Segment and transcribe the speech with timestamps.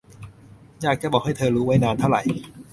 [0.81, 2.17] อยากจะบอกให้เธอรู้ไว้ นานเท่าไร